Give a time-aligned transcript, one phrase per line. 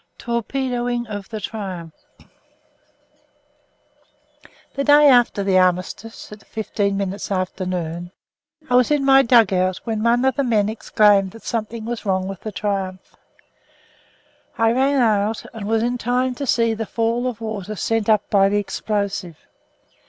[0.17, 1.93] TORPEDOING OF THE TRIUMPH
[4.73, 8.11] The day after the armistice, at fifteen minutes after noon,
[8.67, 12.03] I was in my dug out when one of the men exclaimed that something was
[12.03, 13.15] wrong with the Triumph.
[14.57, 18.09] I ran out and was in time to see the fall of the water sent
[18.09, 19.37] up by the explosive.